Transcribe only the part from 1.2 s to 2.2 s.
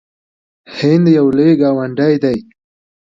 لوی ګاونډی